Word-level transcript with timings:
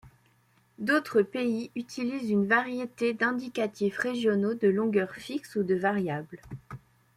D'autres 0.79 1.21
pays 1.21 1.69
utilisent 1.75 2.31
une 2.31 2.47
variété 2.47 3.13
d'indicatifs 3.13 3.99
régionaux 3.99 4.55
de 4.55 4.67
longueur 4.67 5.11
fixe 5.13 5.55
ou 5.57 5.61
de 5.61 5.75
variable. 5.75 6.39